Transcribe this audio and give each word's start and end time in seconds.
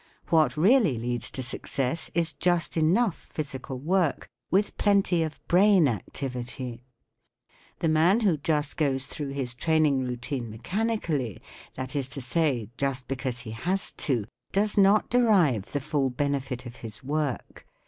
What 0.29 0.57
really 0.57 0.97
leads 0.97 1.29
to 1.29 1.43
success 1.43 2.09
is 2.15 2.33
just 2.33 2.75
enough 2.75 3.15
physical 3.15 3.77
work, 3.77 4.27
with 4.49 4.75
plenty 4.79 5.21
of 5.21 5.39
brain 5.47 5.87
activity* 5.87 6.81
The 7.81 7.87
man 7.87 8.21
who 8.21 8.37
just 8.37 8.77
goes 8.77 9.05
through 9.05 9.29
his 9.29 9.53
training 9.53 9.99
routine 9.99 10.49
mechanic¬ 10.49 11.07
ally, 11.07 11.37
that 11.75 11.95
is 11.95 12.07
to 12.17 12.19
say, 12.19 12.71
just 12.77 13.07
because 13.07 13.41
he 13.41 13.51
has 13.51 13.91
to, 14.07 14.25
does 14.51 14.75
not 14.75 15.11
derive 15.11 15.71
the 15.71 15.79
full 15.79 16.09
benefit 16.09 16.65
of 16.65 16.77
his 16.77 17.03
work. 17.03 17.67